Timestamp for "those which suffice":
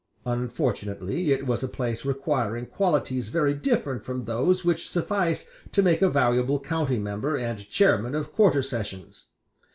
4.25-5.47